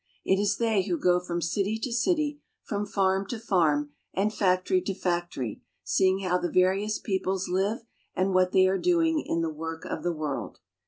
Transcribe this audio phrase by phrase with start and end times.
[0.25, 4.81] It is they who go from city to city, from farm to farm, and factory
[4.81, 7.83] to factory, seeing how the various peoples live
[8.15, 10.57] and what they are doing in the work of the world.